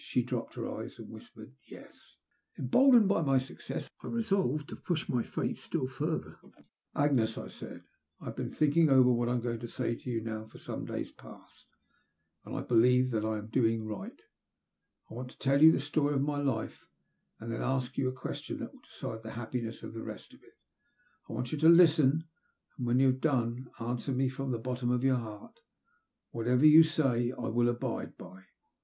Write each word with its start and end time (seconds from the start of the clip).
She 0.03 0.23
dropped 0.23 0.55
her 0.55 0.67
eyes 0.67 0.97
and 0.97 1.11
whispered 1.11 1.53
"Yes." 1.69 2.15
Emboldened 2.57 3.07
by 3.07 3.21
my 3.21 3.37
success 3.37 3.87
I 4.01 4.07
resolved 4.07 4.67
to 4.69 4.75
push 4.75 5.07
my 5.07 5.21
fate 5.21 5.59
still 5.59 5.85
further. 5.87 6.39
Agnes," 6.95 7.37
I 7.37 7.49
said," 7.49 7.83
I 8.19 8.25
have 8.25 8.35
been 8.35 8.49
thinking 8.49 8.89
over 8.89 9.13
what 9.13 9.29
I 9.29 9.33
am 9.33 9.41
going 9.41 9.59
to 9.59 9.67
say 9.67 9.93
to 9.93 10.09
you 10.09 10.19
now 10.23 10.45
for 10.45 10.57
some 10.57 10.85
days 10.85 11.11
past, 11.11 11.67
and 12.43 12.55
I 12.55 12.61
believe 12.61 13.13
I 13.13 13.37
am 13.37 13.49
doing 13.49 13.85
right. 13.85 14.19
I 15.07 15.13
want 15.13 15.29
to 15.29 15.37
tell' 15.37 15.61
you 15.61 15.71
the 15.71 15.79
story 15.79 16.15
of 16.15 16.23
my 16.23 16.39
life, 16.41 16.87
and 17.39 17.51
then 17.51 17.59
to 17.59 17.65
ask 17.67 17.95
you 17.95 18.07
a 18.09 18.11
question 18.11 18.57
that 18.57 18.73
will 18.73 18.81
decide 18.81 19.21
the 19.21 19.29
happiness 19.37 19.83
of 19.83 19.93
the 19.93 20.01
rest 20.01 20.33
of 20.33 20.41
it. 20.41 20.57
I 21.29 21.33
want 21.33 21.51
you 21.51 21.59
to 21.59 21.69
listen 21.69 22.23
and, 22.75 22.87
when 22.87 22.99
I 22.99 23.03
have 23.03 23.21
done, 23.21 23.67
answer 23.79 24.13
me 24.13 24.29
from 24.29 24.49
the 24.49 24.57
bottom 24.57 24.89
of 24.89 25.03
your 25.03 25.17
heart. 25.17 25.59
Whatever 26.31 26.65
you 26.65 26.81
say 26.81 27.31
I 27.33 27.49
will 27.49 27.69
abide 27.69 28.17
by." 28.17 28.45